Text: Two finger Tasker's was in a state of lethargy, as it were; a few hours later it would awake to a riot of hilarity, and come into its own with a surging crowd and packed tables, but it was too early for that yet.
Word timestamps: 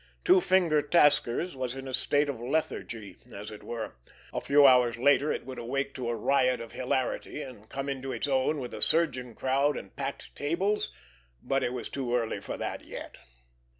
Two 0.25 0.41
finger 0.41 0.81
Tasker's 0.81 1.55
was 1.55 1.75
in 1.75 1.87
a 1.87 1.93
state 1.93 2.27
of 2.27 2.41
lethargy, 2.41 3.17
as 3.31 3.51
it 3.51 3.61
were; 3.61 3.97
a 4.33 4.41
few 4.41 4.65
hours 4.65 4.97
later 4.97 5.31
it 5.31 5.45
would 5.45 5.59
awake 5.59 5.93
to 5.93 6.09
a 6.09 6.15
riot 6.15 6.59
of 6.59 6.71
hilarity, 6.71 7.43
and 7.43 7.69
come 7.69 7.87
into 7.87 8.11
its 8.11 8.27
own 8.27 8.57
with 8.57 8.73
a 8.73 8.81
surging 8.81 9.35
crowd 9.35 9.77
and 9.77 9.95
packed 9.95 10.35
tables, 10.35 10.91
but 11.43 11.63
it 11.63 11.71
was 11.71 11.87
too 11.87 12.15
early 12.15 12.41
for 12.41 12.57
that 12.57 12.83
yet. 12.83 13.15